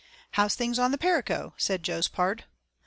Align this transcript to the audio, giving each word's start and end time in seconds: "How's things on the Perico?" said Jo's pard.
"How's 0.31 0.55
things 0.55 0.79
on 0.79 0.89
the 0.89 0.97
Perico?" 0.97 1.53
said 1.59 1.83
Jo's 1.83 2.07
pard. 2.07 2.45